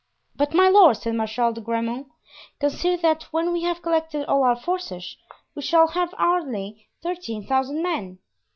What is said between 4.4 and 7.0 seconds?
our forces we shall have hardly